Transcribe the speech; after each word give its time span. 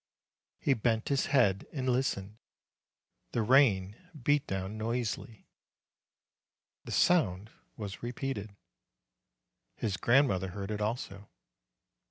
He 0.57 0.73
bent 0.73 1.09
his 1.09 1.27
head 1.27 1.67
and 1.71 1.87
listened. 1.87 2.39
The 3.33 3.43
rain 3.43 3.95
beat 4.19 4.47
down 4.47 4.75
noisily. 4.75 5.45
The 6.85 6.91
sound 6.91 7.51
was 7.77 8.01
repeated. 8.01 8.55
His 9.75 9.97
grandmother 9.97 10.47
heard 10.47 10.71
it 10.71 10.81
also. 10.81 11.29